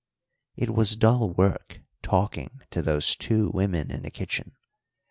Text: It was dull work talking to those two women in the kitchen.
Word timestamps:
It 0.55 0.71
was 0.71 0.95
dull 0.95 1.29
work 1.29 1.79
talking 2.01 2.61
to 2.71 2.81
those 2.81 3.15
two 3.15 3.51
women 3.53 3.91
in 3.91 4.01
the 4.01 4.09
kitchen. 4.09 4.55